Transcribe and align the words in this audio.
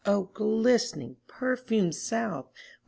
O 0.03 0.23
glistening, 0.33 1.17
perfumed 1.27 1.93
South! 1.93 2.47